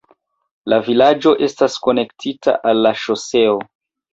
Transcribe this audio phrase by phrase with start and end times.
[0.73, 3.57] La vilaĝo estas konektita al la ŝoseo.